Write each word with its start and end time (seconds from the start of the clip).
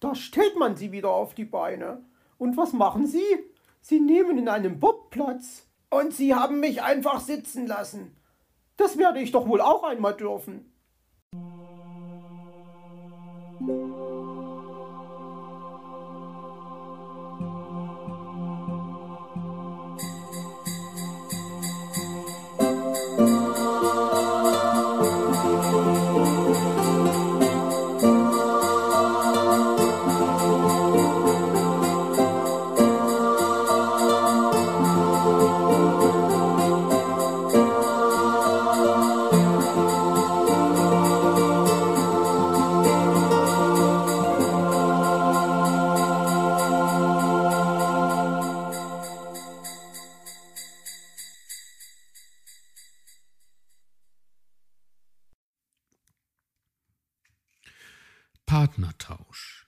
Da 0.00 0.14
stellt 0.14 0.56
man 0.56 0.76
sie 0.76 0.92
wieder 0.92 1.10
auf 1.10 1.34
die 1.34 1.44
Beine. 1.44 2.02
Und 2.38 2.56
was 2.56 2.72
machen 2.72 3.06
sie? 3.06 3.22
Sie 3.82 4.00
nehmen 4.00 4.38
in 4.38 4.48
einem 4.48 4.80
Bob 4.80 5.10
Platz. 5.10 5.66
Und 5.90 6.14
sie 6.14 6.34
haben 6.34 6.60
mich 6.60 6.82
einfach 6.82 7.20
sitzen 7.20 7.66
lassen. 7.66 8.16
Das 8.76 8.96
werde 8.96 9.20
ich 9.20 9.30
doch 9.30 9.46
wohl 9.46 9.60
auch 9.60 9.82
einmal 9.82 10.14
dürfen. 10.14 10.72
Partnertausch. 58.60 59.66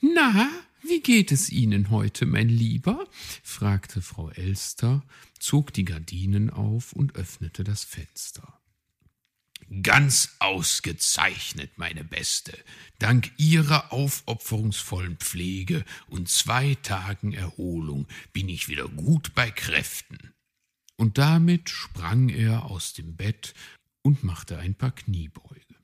Na, 0.00 0.50
wie 0.82 0.98
geht 0.98 1.30
es 1.30 1.48
Ihnen 1.48 1.90
heute, 1.90 2.26
mein 2.26 2.48
Lieber? 2.48 3.06
fragte 3.44 4.02
Frau 4.02 4.28
Elster, 4.30 5.04
zog 5.38 5.72
die 5.72 5.84
Gardinen 5.84 6.50
auf 6.50 6.92
und 6.92 7.14
öffnete 7.14 7.62
das 7.62 7.84
Fenster. 7.84 8.60
Ganz 9.84 10.34
ausgezeichnet, 10.40 11.78
meine 11.78 12.02
Beste. 12.02 12.58
Dank 12.98 13.30
Ihrer 13.36 13.92
aufopferungsvollen 13.92 15.18
Pflege 15.18 15.84
und 16.08 16.28
zwei 16.28 16.74
Tagen 16.82 17.32
Erholung 17.32 18.08
bin 18.32 18.48
ich 18.48 18.68
wieder 18.68 18.88
gut 18.88 19.36
bei 19.36 19.52
Kräften. 19.52 20.18
Und 20.96 21.16
damit 21.16 21.70
sprang 21.70 22.28
er 22.28 22.64
aus 22.64 22.92
dem 22.92 23.14
Bett 23.14 23.54
und 24.02 24.24
machte 24.24 24.58
ein 24.58 24.74
paar 24.74 24.90
Kniebeuge. 24.90 25.77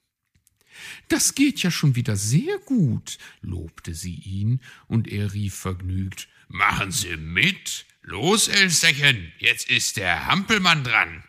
Das 1.08 1.34
geht 1.34 1.62
ja 1.62 1.70
schon 1.70 1.96
wieder 1.96 2.16
sehr 2.16 2.58
gut, 2.58 3.18
lobte 3.40 3.94
sie 3.94 4.14
ihn, 4.14 4.60
und 4.86 5.08
er 5.08 5.32
rief 5.32 5.54
vergnügt 5.54 6.28
Machen 6.48 6.92
Sie 6.92 7.16
mit. 7.16 7.86
Los, 8.02 8.48
Elsterchen, 8.48 9.32
jetzt 9.38 9.70
ist 9.70 9.96
der 9.96 10.26
Hampelmann 10.26 10.84
dran. 10.84 11.24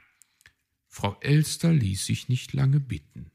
Frau 0.87 1.17
Elster 1.21 1.71
ließ 1.71 2.05
sich 2.05 2.29
nicht 2.29 2.53
lange 2.53 2.79
bitten. 2.79 3.31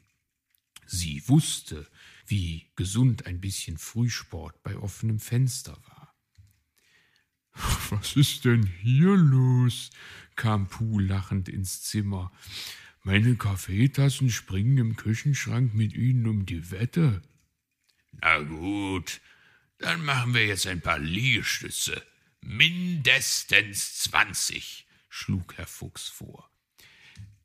Sie 0.87 1.23
wusste, 1.27 1.89
wie 2.27 2.71
gesund 2.77 3.27
ein 3.27 3.41
bisschen 3.41 3.79
Frühsport 3.79 4.63
bei 4.63 4.77
offenem 4.77 5.21
Fenster 5.21 5.77
war. 5.89 6.15
Was 7.91 8.17
ist 8.17 8.45
denn 8.45 8.67
hier 8.67 9.17
los? 9.17 9.91
kam 10.37 10.69
Puh 10.69 10.99
lachend 10.99 11.49
ins 11.49 11.83
Zimmer. 11.83 12.33
Meine 13.03 13.35
Kaffeetassen 13.37 14.31
springen 14.31 14.77
im 14.77 14.97
Küchenschrank 14.97 15.75
mit 15.75 15.95
Ihnen 15.95 16.27
um 16.27 16.45
die 16.45 16.71
Wette. 16.71 17.23
Na 18.21 18.39
gut, 18.41 19.21
dann 19.79 20.05
machen 20.05 20.35
wir 20.35 20.47
jetzt 20.47 20.67
ein 20.67 20.83
paar 20.83 20.99
Liegestütze. 20.99 22.05
Mindestens 22.43 23.99
zwanzig, 24.01 24.87
schlug 25.09 25.57
Herr 25.57 25.67
Fuchs 25.67 26.09
vor. 26.09 26.51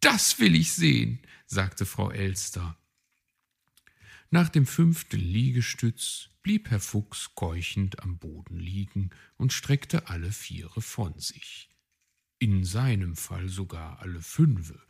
Das 0.02 0.40
will 0.40 0.56
ich 0.56 0.74
sehen, 0.74 1.20
sagte 1.46 1.86
Frau 1.86 2.12
Elster. 2.12 2.78
Nach 4.30 4.50
dem 4.50 4.66
fünften 4.66 5.20
Liegestütz 5.20 6.30
blieb 6.44 6.70
Herr 6.70 6.82
Fuchs 6.82 7.34
keuchend 7.36 8.02
am 8.02 8.18
Boden 8.18 8.60
liegen 8.60 9.12
und 9.38 9.54
streckte 9.54 10.10
alle 10.10 10.32
Viere 10.32 10.82
von 10.82 11.18
sich. 11.18 11.70
In 12.40 12.66
seinem 12.66 13.16
Fall 13.16 13.48
sogar 13.48 14.00
alle 14.00 14.22
fünfe, 14.22 14.82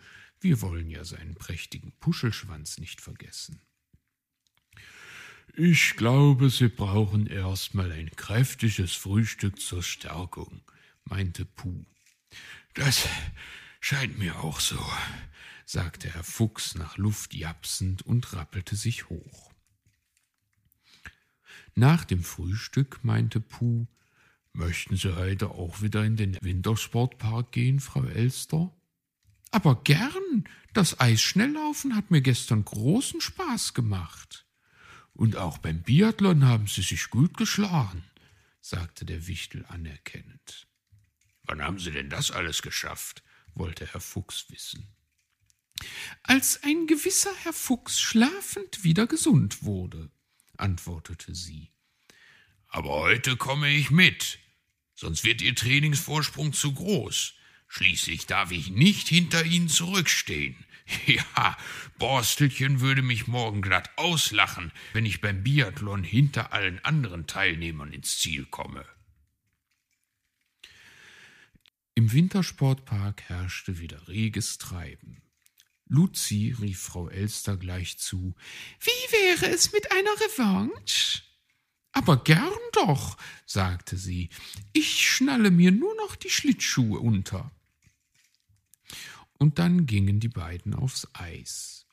wir 0.46 0.62
wollen 0.62 0.92
ja 0.92 1.04
seinen 1.04 1.34
prächtigen 1.34 1.92
Puschelschwanz 2.00 2.78
nicht 2.78 3.02
vergessen. 3.02 3.62
Ich 5.56 5.96
glaube, 5.96 6.52
Sie 6.52 6.68
brauchen 6.68 7.26
erstmal 7.26 7.92
ein 7.92 8.12
kräftiges 8.12 8.94
Frühstück 8.94 9.60
zur 9.60 9.82
Stärkung, 9.82 10.62
meinte 11.04 11.46
Puh. 11.46 11.84
Das 12.76 13.10
scheint 13.80 14.20
mir 14.20 14.44
auch 14.44 14.60
so, 14.60 14.80
sagte 15.66 16.14
Herr 16.14 16.24
Fuchs 16.24 16.76
nach 16.76 16.98
Luft 16.98 17.34
japsend 17.34 18.04
und 18.04 18.34
rappelte 18.34 18.76
sich 18.76 19.10
hoch. 19.10 19.52
Nach 21.74 22.06
dem 22.06 22.24
Frühstück 22.24 23.04
meinte 23.04 23.40
Puh, 23.42 23.88
Möchten 24.54 24.96
Sie 24.96 25.14
heute 25.14 25.50
auch 25.50 25.82
wieder 25.82 26.06
in 26.06 26.16
den 26.16 26.38
Wintersportpark 26.40 27.52
gehen, 27.52 27.82
Frau 27.82 28.06
Elster? 28.06 28.72
Aber 29.52 29.82
gern. 29.84 30.46
Das 30.74 31.00
Eisschnelllaufen 31.00 31.96
hat 31.96 32.12
mir 32.12 32.22
gestern 32.22 32.66
großen 32.66 33.22
Spaß 33.22 33.74
gemacht. 33.74 34.46
Und 35.14 35.38
auch 35.38 35.58
beim 35.58 35.82
Biathlon 35.82 36.46
haben 36.46 36.68
Sie 36.68 36.82
sich 36.82 37.10
gut 37.10 37.38
geschlagen, 37.38 38.04
sagte 38.60 39.06
der 39.06 39.28
Wichtel 39.28 39.66
anerkennend. 39.70 40.68
Wann 41.44 41.62
haben 41.62 41.80
Sie 41.80 41.92
denn 41.92 42.10
das 42.10 42.32
alles 42.32 42.62
geschafft? 42.62 43.24
wollte 43.54 43.88
Herr 43.88 44.02
Fuchs 44.02 44.50
wissen. 44.50 44.94
Als 46.24 46.64
ein 46.64 46.88
gewisser 46.88 47.34
Herr 47.44 47.54
Fuchs 47.54 48.00
schlafend 48.02 48.84
wieder 48.84 49.08
gesund 49.08 49.64
wurde, 49.64 50.12
antwortete 50.58 51.34
sie. 51.34 51.72
Aber 52.68 52.90
heute 52.90 53.38
komme 53.38 53.70
ich 53.70 53.92
mit, 53.92 54.40
sonst 54.94 55.24
wird 55.24 55.42
Ihr 55.42 55.56
Trainingsvorsprung 55.56 56.52
zu 56.52 56.74
groß. 56.74 57.36
Schließlich 57.68 58.26
darf 58.26 58.52
ich 58.52 58.70
nicht 58.70 59.08
hinter 59.08 59.44
Ihnen 59.44 59.70
zurückstehen. 59.70 60.56
Ja, 61.08 61.58
Borstelchen 61.98 62.80
würde 62.80 63.02
mich 63.02 63.26
morgen 63.26 63.64
glatt 63.64 63.90
auslachen, 63.98 64.72
wenn 64.94 65.04
ich 65.04 65.20
beim 65.20 65.42
Biathlon 65.44 66.04
hinter 66.04 66.54
allen 66.54 66.78
anderen 66.86 67.26
Teilnehmern 67.26 67.92
ins 67.92 68.20
Ziel 68.20 68.46
komme. 68.46 68.86
Im 71.96 72.12
Wintersportpark 72.12 73.24
herrschte 73.24 73.80
wieder 73.80 74.08
reges 74.08 74.58
Treiben. 74.58 75.24
Luzi 75.88 76.56
rief 76.60 76.82
Frau 76.82 77.10
Elster 77.10 77.58
gleich 77.58 77.98
zu. 77.98 78.36
Wie 78.80 79.12
wäre 79.12 79.48
es 79.54 79.72
mit 79.72 79.92
einer 79.92 80.10
Revanche? 80.10 81.25
Aber 81.96 82.24
gern 82.24 82.54
doch, 82.74 83.18
sagte 83.48 83.98
sie. 83.98 84.30
Ich 84.74 85.10
schnalle 85.10 85.50
mir 85.50 85.72
nur 85.72 85.96
noch 85.96 86.16
die 86.16 86.30
Schlittschuhe 86.30 87.00
unter 87.00 87.52
und 89.38 89.60
dann 89.60 89.86
gingen 89.86 90.20
die 90.20 90.30
beiden 90.30 90.74
aufs 90.74 91.08
Eis. 91.14 91.86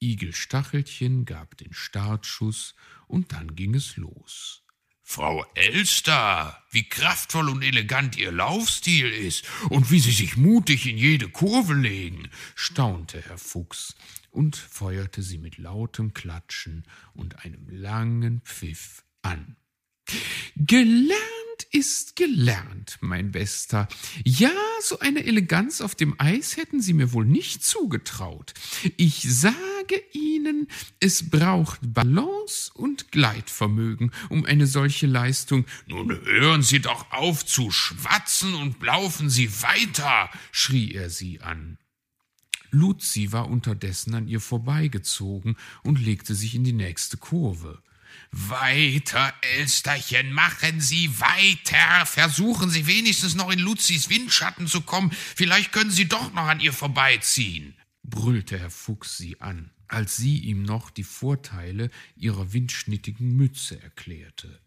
Igel 0.00 0.32
Stachelchen 0.34 1.24
gab 1.24 1.56
den 1.56 1.72
Startschuss, 1.72 2.74
und 3.08 3.32
dann 3.32 3.54
ging 3.54 3.74
es 3.74 3.96
los. 3.96 4.62
Frau 5.02 5.46
Elster, 5.54 6.60
wie 6.72 6.88
kraftvoll 6.88 7.48
und 7.48 7.62
elegant 7.62 8.16
Ihr 8.16 8.32
Laufstil 8.32 9.06
ist 9.06 9.44
und 9.70 9.92
wie 9.92 10.00
Sie 10.00 10.10
sich 10.10 10.36
mutig 10.36 10.86
in 10.86 10.98
jede 10.98 11.28
Kurve 11.28 11.74
legen, 11.74 12.28
staunte 12.56 13.22
Herr 13.22 13.38
Fuchs 13.38 13.94
und 14.32 14.56
feuerte 14.56 15.22
sie 15.22 15.38
mit 15.38 15.58
lautem 15.58 16.12
Klatschen 16.12 16.84
und 17.14 17.44
einem 17.44 17.68
langen 17.68 18.40
Pfiff 18.40 19.05
an. 19.26 19.56
Gelernt 20.56 21.16
ist 21.72 22.16
gelernt, 22.16 22.96
mein 23.00 23.32
Bester. 23.32 23.88
Ja, 24.24 24.52
so 24.80 25.00
eine 25.00 25.24
Eleganz 25.24 25.80
auf 25.80 25.94
dem 25.94 26.14
Eis 26.18 26.56
hätten 26.56 26.80
Sie 26.80 26.92
mir 26.92 27.12
wohl 27.12 27.24
nicht 27.24 27.64
zugetraut. 27.64 28.54
Ich 28.96 29.22
sage 29.22 30.00
Ihnen, 30.12 30.68
es 31.00 31.28
braucht 31.28 31.80
Balance 31.82 32.70
und 32.72 33.10
Gleitvermögen, 33.10 34.12
um 34.28 34.44
eine 34.44 34.66
solche 34.66 35.06
Leistung. 35.06 35.66
Nun 35.86 36.10
hören 36.24 36.62
Sie 36.62 36.80
doch 36.80 37.10
auf 37.10 37.44
zu 37.44 37.70
schwatzen 37.70 38.54
und 38.54 38.80
laufen 38.82 39.28
Sie 39.28 39.50
weiter, 39.62 40.30
schrie 40.52 40.92
er 40.92 41.10
sie 41.10 41.40
an. 41.40 41.78
Luzi 42.70 43.32
war 43.32 43.48
unterdessen 43.48 44.14
an 44.14 44.28
ihr 44.28 44.40
vorbeigezogen 44.40 45.56
und 45.82 46.00
legte 46.00 46.34
sich 46.34 46.54
in 46.54 46.64
die 46.64 46.72
nächste 46.72 47.16
Kurve. 47.16 47.82
Weiter, 48.32 49.32
Elsterchen, 49.56 50.32
machen 50.32 50.80
Sie 50.80 51.20
weiter. 51.20 52.06
Versuchen 52.06 52.70
Sie 52.70 52.86
wenigstens 52.86 53.34
noch 53.34 53.50
in 53.50 53.58
Luzis 53.58 54.10
Windschatten 54.10 54.66
zu 54.66 54.82
kommen. 54.82 55.10
Vielleicht 55.12 55.72
können 55.72 55.90
Sie 55.90 56.08
doch 56.08 56.32
noch 56.32 56.46
an 56.46 56.60
ihr 56.60 56.72
vorbeiziehen, 56.72 57.74
brüllte 58.02 58.58
Herr 58.58 58.70
Fuchs 58.70 59.16
sie 59.16 59.40
an. 59.40 59.70
als 59.88 60.16
sie 60.16 60.38
ihm 60.38 60.62
noch 60.62 60.90
die 60.90 61.04
Vorteile 61.04 61.90
ihrer 62.16 62.52
windschnittigen 62.52 63.36
Mütze 63.36 63.80
erklärte. 63.80 64.60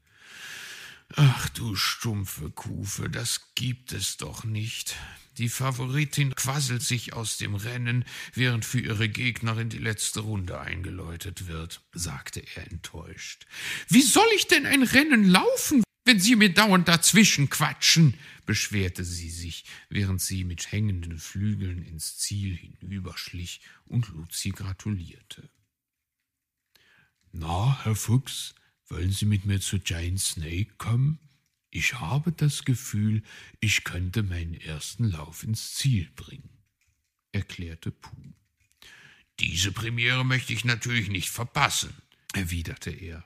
Ach 1.16 1.50
du 1.50 1.76
stumpfe 1.76 2.52
Kufe, 2.52 3.10
das 3.10 3.54
gibt 3.56 3.92
es 3.94 4.18
doch 4.18 4.44
nicht. 4.44 4.96
Die 5.40 5.48
Favoritin 5.48 6.36
quasselt 6.36 6.84
sich 6.84 7.14
aus 7.14 7.38
dem 7.38 7.56
Rennen, 7.56 8.04
während 8.34 8.66
für 8.66 8.82
ihre 8.82 9.08
Gegnerin 9.08 9.70
die 9.70 9.78
letzte 9.78 10.20
Runde 10.20 10.60
eingeläutet 10.60 11.48
wird, 11.48 11.82
sagte 11.94 12.44
er 12.56 12.70
enttäuscht. 12.70 13.48
Wie 13.88 14.02
soll 14.02 14.28
ich 14.36 14.48
denn 14.48 14.66
ein 14.66 14.84
Rennen 14.84 15.30
laufen, 15.30 15.82
wenn 16.04 16.20
Sie 16.20 16.36
mir 16.36 16.54
dauernd 16.54 16.90
dazwischen 16.90 17.50
quatschen? 17.50 18.16
beschwerte 18.46 19.06
sie 19.06 19.30
sich, 19.30 19.64
während 19.90 20.22
sie 20.22 20.44
mit 20.44 20.72
hängenden 20.72 21.20
Flügeln 21.20 21.84
ins 21.84 22.18
Ziel 22.18 22.58
hinüberschlich 22.58 23.62
und 23.86 24.10
Luzi 24.10 24.50
gratulierte. 24.50 25.50
Na, 27.32 27.80
Herr 27.84 27.96
Fuchs, 27.96 28.56
wollen 28.88 29.12
Sie 29.12 29.26
mit 29.26 29.46
mir 29.46 29.62
zu 29.62 29.80
Giant 29.80 30.20
Snake 30.20 30.74
kommen? 30.80 31.29
Ich 31.72 32.00
habe 32.00 32.32
das 32.32 32.66
Gefühl, 32.66 33.22
ich 33.60 33.84
könnte 33.84 34.24
meinen 34.24 34.56
ersten 34.56 35.06
Lauf 35.06 35.44
ins 35.44 35.76
Ziel 35.76 36.10
bringen, 36.16 36.50
erklärte 37.32 37.92
Puh. 37.92 38.34
Diese 39.40 39.72
Premiere 39.72 40.26
möchte 40.26 40.52
ich 40.52 40.66
natürlich 40.66 41.10
nicht 41.10 41.30
verpassen, 41.30 41.94
erwiderte 42.34 42.90
er. 42.90 43.26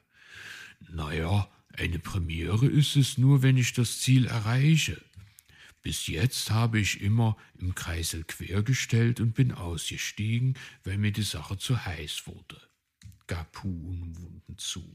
Naja, 0.89 1.49
eine 1.75 1.99
Premiere 1.99 2.67
ist 2.67 2.95
es 2.97 3.17
nur, 3.17 3.41
wenn 3.41 3.57
ich 3.57 3.73
das 3.73 3.99
Ziel 3.99 4.27
erreiche. 4.27 5.01
Bis 5.81 6.07
jetzt 6.07 6.51
habe 6.51 6.79
ich 6.79 7.01
immer 7.01 7.35
im 7.57 7.75
Kreisel 7.75 8.23
quergestellt 8.23 9.19
und 9.19 9.33
bin 9.33 9.51
ausgestiegen, 9.51 10.57
weil 10.83 10.97
mir 10.97 11.11
die 11.11 11.23
Sache 11.23 11.57
zu 11.57 11.83
heiß 11.85 12.27
wurde, 12.27 12.61
gab 13.27 13.51
Puh 13.53 13.69
unumwunden 13.69 14.57
zu. 14.57 14.93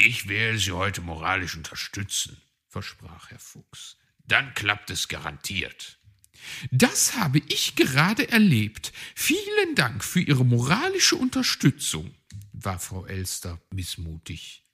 Ich 0.00 0.28
werde 0.28 0.58
Sie 0.60 0.70
heute 0.70 1.00
moralisch 1.00 1.56
unterstützen, 1.56 2.40
versprach 2.68 3.30
Herr 3.30 3.40
Fuchs. 3.40 3.96
Dann 4.24 4.54
klappt 4.54 4.90
es 4.90 5.08
garantiert. 5.08 5.98
Das 6.70 7.16
habe 7.16 7.40
ich 7.48 7.74
gerade 7.74 8.28
erlebt. 8.28 8.92
Vielen 9.16 9.74
Dank 9.74 10.04
für 10.04 10.20
Ihre 10.20 10.44
moralische 10.44 11.16
Unterstützung, 11.16 12.14
war 12.52 12.78
Frau 12.78 13.06
Elster 13.06 13.60
missmutig. 13.72 14.64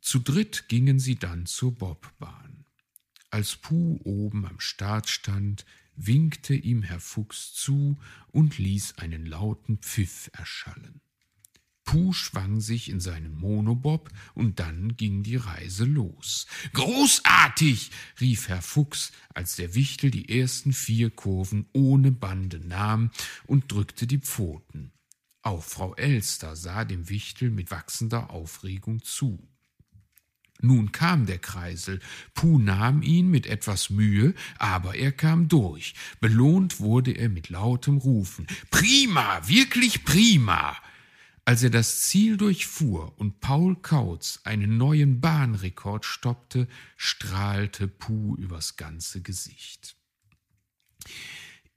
Zu 0.00 0.18
dritt 0.18 0.68
gingen 0.68 0.98
sie 0.98 1.14
dann 1.14 1.46
zur 1.46 1.72
Bobbahn. 1.72 2.64
Als 3.30 3.54
Puh 3.54 4.00
oben 4.02 4.46
am 4.46 4.58
Start 4.58 5.08
stand, 5.08 5.64
winkte 5.94 6.54
ihm 6.54 6.82
Herr 6.82 6.98
Fuchs 6.98 7.52
zu 7.52 8.00
und 8.32 8.58
ließ 8.58 8.98
einen 8.98 9.26
lauten 9.26 9.78
Pfiff 9.78 10.28
erschallen. 10.32 11.00
Puh 11.90 12.12
schwang 12.12 12.60
sich 12.60 12.88
in 12.88 13.00
seinen 13.00 13.34
Monobob 13.34 14.10
und 14.34 14.60
dann 14.60 14.96
ging 14.96 15.24
die 15.24 15.34
Reise 15.34 15.84
los. 15.84 16.46
Großartig! 16.72 17.90
rief 18.20 18.46
Herr 18.46 18.62
Fuchs, 18.62 19.10
als 19.34 19.56
der 19.56 19.74
Wichtel 19.74 20.12
die 20.12 20.38
ersten 20.38 20.72
vier 20.72 21.10
Kurven 21.10 21.66
ohne 21.72 22.12
Bande 22.12 22.60
nahm 22.60 23.10
und 23.44 23.72
drückte 23.72 24.06
die 24.06 24.20
Pfoten. 24.20 24.92
Auch 25.42 25.64
Frau 25.64 25.96
Elster 25.96 26.54
sah 26.54 26.84
dem 26.84 27.08
Wichtel 27.08 27.50
mit 27.50 27.72
wachsender 27.72 28.30
Aufregung 28.30 29.02
zu. 29.02 29.48
Nun 30.60 30.92
kam 30.92 31.26
der 31.26 31.40
Kreisel. 31.40 31.98
Puh 32.34 32.60
nahm 32.60 33.02
ihn 33.02 33.28
mit 33.28 33.48
etwas 33.48 33.90
Mühe, 33.90 34.34
aber 34.58 34.94
er 34.94 35.10
kam 35.10 35.48
durch. 35.48 35.94
Belohnt 36.20 36.78
wurde 36.78 37.10
er 37.10 37.30
mit 37.30 37.48
lautem 37.48 37.98
Rufen. 37.98 38.46
Prima, 38.70 39.48
wirklich 39.48 40.04
prima! 40.04 40.76
Als 41.44 41.62
er 41.62 41.70
das 41.70 42.02
Ziel 42.02 42.36
durchfuhr 42.36 43.18
und 43.18 43.40
Paul 43.40 43.76
Kautz 43.76 44.40
einen 44.44 44.76
neuen 44.76 45.20
Bahnrekord 45.20 46.04
stoppte, 46.04 46.68
strahlte 46.96 47.88
Puh 47.88 48.36
übers 48.36 48.76
ganze 48.76 49.22
Gesicht. 49.22 49.96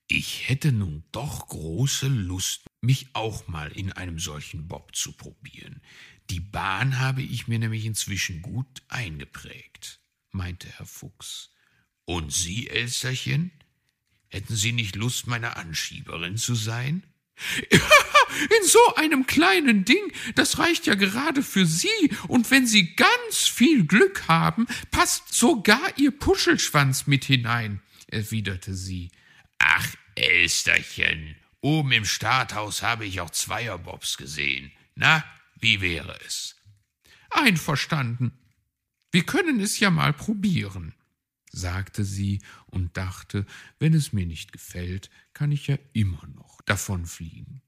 Ich 0.07 0.49
hätte 0.49 0.71
nun 0.71 1.03
doch 1.11 1.47
große 1.47 2.07
Lust, 2.07 2.67
mich 2.81 3.07
auch 3.13 3.47
mal 3.47 3.71
in 3.71 3.91
einem 3.91 4.19
solchen 4.19 4.67
Bob 4.67 4.95
zu 4.95 5.13
probieren. 5.13 5.81
Die 6.29 6.41
Bahn 6.41 6.99
habe 6.99 7.21
ich 7.21 7.47
mir 7.47 7.57
nämlich 7.57 7.85
inzwischen 7.85 8.41
gut 8.41 8.83
eingeprägt, 8.89 10.01
meinte 10.31 10.67
Herr 10.67 10.85
Fuchs. 10.85 11.51
Und 12.05 12.33
Sie, 12.33 12.69
Elsterchen? 12.69 13.51
Hätten 14.27 14.55
Sie 14.55 14.73
nicht 14.73 14.95
Lust, 14.95 15.27
meine 15.27 15.55
Anschieberin 15.55 16.37
zu 16.37 16.53
sein? 16.53 17.03
In 18.41 18.67
so 18.67 18.95
einem 18.95 19.25
kleinen 19.27 19.85
Ding, 19.85 20.11
das 20.35 20.59
reicht 20.59 20.85
ja 20.85 20.95
gerade 20.95 21.43
für 21.43 21.65
Sie, 21.65 22.11
und 22.27 22.51
wenn 22.51 22.67
Sie 22.67 22.95
ganz 22.95 23.37
viel 23.37 23.85
Glück 23.85 24.27
haben, 24.27 24.67
passt 24.91 25.33
sogar 25.33 25.97
Ihr 25.97 26.11
Puschelschwanz 26.11 27.07
mit 27.07 27.25
hinein, 27.25 27.81
erwiderte 28.07 28.73
sie. 28.75 29.11
Ach, 29.59 29.87
Elsterchen, 30.15 31.35
oben 31.61 31.91
im 31.91 32.05
Starthaus 32.05 32.81
habe 32.81 33.05
ich 33.05 33.21
auch 33.21 33.31
Zweierbobs 33.31 34.17
gesehen. 34.17 34.71
Na, 34.95 35.23
wie 35.59 35.81
wäre 35.81 36.17
es? 36.25 36.55
Einverstanden. 37.29 38.37
Wir 39.11 39.25
können 39.25 39.59
es 39.59 39.79
ja 39.79 39.89
mal 39.89 40.13
probieren, 40.13 40.93
sagte 41.51 42.03
sie 42.03 42.41
und 42.65 42.97
dachte, 42.97 43.45
wenn 43.79 43.93
es 43.93 44.13
mir 44.13 44.25
nicht 44.25 44.51
gefällt, 44.51 45.09
kann 45.33 45.51
ich 45.51 45.67
ja 45.67 45.77
immer 45.93 46.25
noch 46.35 46.61
davonfliegen. 46.61 47.61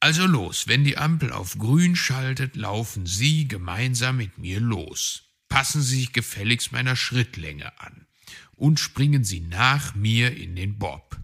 Also 0.00 0.26
los, 0.26 0.68
wenn 0.68 0.84
die 0.84 0.96
Ampel 0.96 1.32
auf 1.32 1.58
grün 1.58 1.96
schaltet, 1.96 2.54
laufen 2.54 3.06
Sie 3.06 3.48
gemeinsam 3.48 4.18
mit 4.18 4.38
mir 4.38 4.60
los. 4.60 5.24
Passen 5.48 5.82
Sie 5.82 6.00
sich 6.00 6.12
gefälligst 6.12 6.72
meiner 6.72 6.94
Schrittlänge 6.94 7.80
an 7.80 8.06
und 8.54 8.78
springen 8.78 9.24
Sie 9.24 9.40
nach 9.40 9.94
mir 9.94 10.36
in 10.36 10.54
den 10.54 10.78
Bob. 10.78 11.18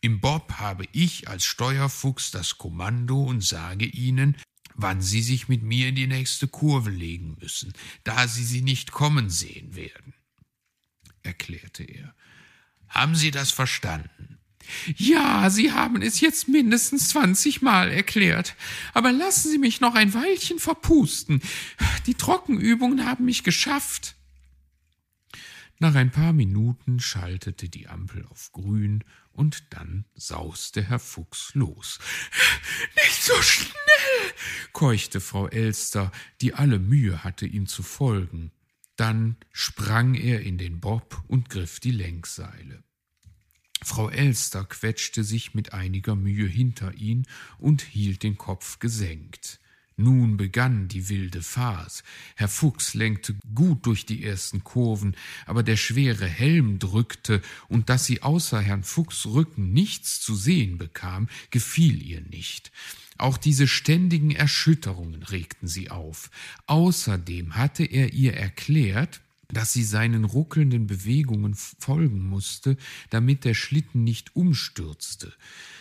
Im 0.00 0.20
Bob 0.20 0.54
habe 0.54 0.84
ich 0.92 1.28
als 1.28 1.44
Steuerfuchs 1.44 2.30
das 2.30 2.58
Kommando 2.58 3.22
und 3.22 3.42
sage 3.42 3.86
Ihnen, 3.86 4.36
wann 4.74 5.02
Sie 5.02 5.22
sich 5.22 5.48
mit 5.48 5.62
mir 5.62 5.88
in 5.88 5.96
die 5.96 6.06
nächste 6.06 6.48
Kurve 6.48 6.90
legen 6.90 7.36
müssen, 7.40 7.72
da 8.04 8.28
Sie 8.28 8.44
sie 8.44 8.62
nicht 8.62 8.92
kommen 8.92 9.28
sehen 9.28 9.74
werden, 9.74 10.14
erklärte 11.22 11.82
er. 11.82 12.14
Haben 12.88 13.16
Sie 13.16 13.30
das 13.30 13.50
verstanden? 13.50 14.37
Ja, 14.96 15.50
Sie 15.50 15.72
haben 15.72 16.02
es 16.02 16.20
jetzt 16.20 16.48
mindestens 16.48 17.08
zwanzigmal 17.08 17.90
erklärt. 17.90 18.56
Aber 18.94 19.12
lassen 19.12 19.50
Sie 19.50 19.58
mich 19.58 19.80
noch 19.80 19.94
ein 19.94 20.14
Weilchen 20.14 20.58
verpusten. 20.58 21.40
Die 22.06 22.14
Trockenübungen 22.14 23.04
haben 23.06 23.24
mich 23.24 23.44
geschafft. 23.44 24.14
Nach 25.80 25.94
ein 25.94 26.10
paar 26.10 26.32
Minuten 26.32 26.98
schaltete 26.98 27.68
die 27.68 27.86
Ampel 27.86 28.26
auf 28.26 28.50
grün 28.52 29.04
und 29.30 29.62
dann 29.70 30.06
sauste 30.14 30.82
Herr 30.82 30.98
Fuchs 30.98 31.54
los. 31.54 32.00
Nicht 32.96 33.22
so 33.22 33.40
schnell, 33.40 33.74
keuchte 34.72 35.20
Frau 35.20 35.46
Elster, 35.46 36.10
die 36.40 36.54
alle 36.54 36.80
Mühe 36.80 37.22
hatte, 37.22 37.46
ihm 37.46 37.68
zu 37.68 37.84
folgen. 37.84 38.50
Dann 38.96 39.36
sprang 39.52 40.14
er 40.14 40.40
in 40.40 40.58
den 40.58 40.80
Bob 40.80 41.22
und 41.28 41.48
griff 41.48 41.78
die 41.78 41.92
Lenkseile. 41.92 42.82
Frau 43.82 44.10
Elster 44.10 44.64
quetschte 44.64 45.24
sich 45.24 45.54
mit 45.54 45.72
einiger 45.72 46.16
Mühe 46.16 46.46
hinter 46.46 46.94
ihn 46.94 47.26
und 47.58 47.82
hielt 47.82 48.22
den 48.22 48.36
Kopf 48.36 48.78
gesenkt. 48.78 49.60
Nun 50.00 50.36
begann 50.36 50.86
die 50.86 51.08
wilde 51.08 51.42
Fahrt. 51.42 52.04
Herr 52.36 52.46
Fuchs 52.46 52.94
lenkte 52.94 53.34
gut 53.52 53.84
durch 53.84 54.06
die 54.06 54.22
ersten 54.22 54.62
Kurven, 54.62 55.16
aber 55.44 55.64
der 55.64 55.76
schwere 55.76 56.28
Helm 56.28 56.78
drückte, 56.78 57.42
und 57.68 57.88
dass 57.88 58.04
sie 58.04 58.22
außer 58.22 58.60
Herrn 58.60 58.84
Fuchs 58.84 59.26
Rücken 59.26 59.72
nichts 59.72 60.20
zu 60.20 60.36
sehen 60.36 60.78
bekam, 60.78 61.28
gefiel 61.50 62.00
ihr 62.00 62.20
nicht. 62.20 62.70
Auch 63.18 63.36
diese 63.36 63.66
ständigen 63.66 64.30
Erschütterungen 64.30 65.24
regten 65.24 65.66
sie 65.66 65.90
auf. 65.90 66.30
Außerdem 66.68 67.56
hatte 67.56 67.84
er 67.84 68.12
ihr 68.12 68.34
erklärt, 68.34 69.20
dass 69.52 69.72
sie 69.72 69.84
seinen 69.84 70.24
ruckelnden 70.24 70.86
Bewegungen 70.86 71.54
folgen 71.54 72.22
musste, 72.28 72.76
damit 73.10 73.44
der 73.44 73.54
Schlitten 73.54 74.04
nicht 74.04 74.36
umstürzte. 74.36 75.32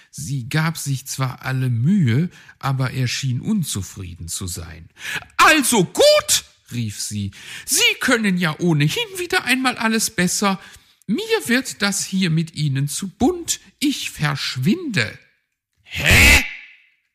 Sie 0.10 0.48
gab 0.50 0.78
sich 0.78 1.06
zwar 1.06 1.44
alle 1.44 1.70
Mühe, 1.70 2.30
aber 2.60 2.92
er 2.92 3.08
schien 3.08 3.42
unzufrieden 3.42 4.30
zu 4.30 4.48
sein. 4.48 4.90
Also 5.36 5.84
gut, 5.84 6.46
rief 6.72 7.00
sie, 7.00 7.32
Sie 7.66 7.94
können 8.00 8.38
ja 8.38 8.58
ohnehin 8.60 9.08
wieder 9.18 9.44
einmal 9.44 9.78
alles 9.78 10.10
besser. 10.10 10.60
Mir 11.06 11.24
wird 11.46 11.82
das 11.82 12.06
hier 12.06 12.30
mit 12.30 12.56
Ihnen 12.56 12.88
zu 12.88 13.10
bunt, 13.10 13.60
ich 13.80 14.12
verschwinde. 14.12 15.18
Hä? 15.84 16.44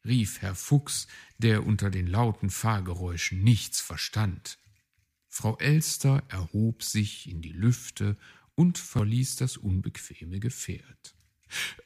rief 0.04 0.40
Herr 0.40 0.54
Fuchs, 0.54 1.06
der 1.38 1.66
unter 1.66 1.90
den 1.90 2.06
lauten 2.06 2.50
Fahrgeräuschen 2.50 3.42
nichts 3.42 3.80
verstand. 3.80 4.59
Frau 5.35 5.57
Elster 5.57 6.23
erhob 6.29 6.83
sich 6.83 7.27
in 7.27 7.41
die 7.41 7.53
Lüfte 7.53 8.19
und 8.55 8.77
verließ 8.77 9.37
das 9.37 9.57
unbequeme 9.57 10.41
Gefährt. 10.41 11.15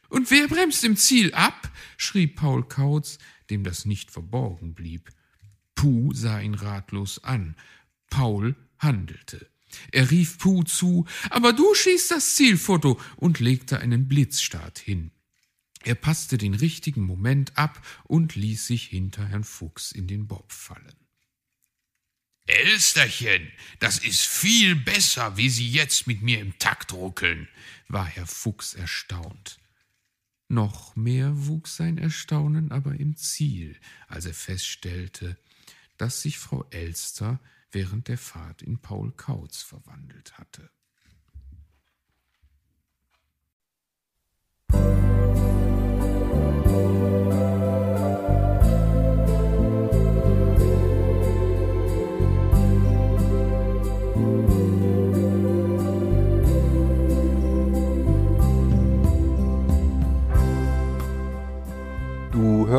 Und 0.08 0.32
wer 0.32 0.48
bremst 0.48 0.82
im 0.82 0.96
Ziel 0.96 1.32
ab? 1.32 1.70
schrie 1.96 2.26
Paul 2.26 2.64
Kautz, 2.64 3.18
dem 3.48 3.62
das 3.62 3.84
nicht 3.84 4.10
verborgen 4.10 4.74
blieb. 4.74 5.10
Puh 5.76 6.12
sah 6.12 6.40
ihn 6.40 6.54
ratlos 6.54 7.22
an. 7.22 7.54
Paul 8.10 8.56
handelte. 8.80 9.48
Er 9.92 10.10
rief 10.10 10.38
Puh 10.38 10.64
zu, 10.64 11.06
aber 11.30 11.52
du 11.52 11.72
schießt 11.72 12.10
das 12.10 12.34
Zielfoto 12.34 13.00
und 13.14 13.38
legte 13.38 13.78
einen 13.78 14.08
Blitzstart 14.08 14.80
hin. 14.80 15.12
Er 15.84 15.94
passte 15.94 16.36
den 16.36 16.54
richtigen 16.54 17.02
Moment 17.02 17.56
ab 17.56 17.80
und 18.08 18.34
ließ 18.34 18.66
sich 18.66 18.86
hinter 18.86 19.24
Herrn 19.24 19.44
Fuchs 19.44 19.92
in 19.92 20.08
den 20.08 20.26
Bob 20.26 20.50
fallen. 20.50 21.05
Elsterchen, 22.46 23.50
das 23.80 23.98
ist 23.98 24.22
viel 24.22 24.76
besser, 24.76 25.36
wie 25.36 25.50
Sie 25.50 25.68
jetzt 25.68 26.06
mit 26.06 26.22
mir 26.22 26.40
im 26.40 26.58
Takt 26.58 26.92
ruckeln, 26.92 27.48
war 27.88 28.06
Herr 28.06 28.26
Fuchs 28.26 28.74
erstaunt. 28.74 29.58
Noch 30.48 30.94
mehr 30.94 31.32
wuchs 31.46 31.76
sein 31.76 31.98
Erstaunen 31.98 32.70
aber 32.70 32.94
im 32.94 33.16
Ziel, 33.16 33.76
als 34.06 34.26
er 34.26 34.34
feststellte, 34.34 35.36
dass 35.96 36.22
sich 36.22 36.38
Frau 36.38 36.64
Elster 36.70 37.40
während 37.72 38.06
der 38.06 38.18
Fahrt 38.18 38.62
in 38.62 38.78
Paul 38.78 39.12
Kautz 39.12 39.62
verwandelt 39.62 40.38
hatte. 40.38 40.70